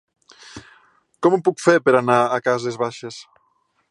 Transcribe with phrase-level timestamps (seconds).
[1.25, 3.21] Com ho puc fer per anar a Cases Baixes?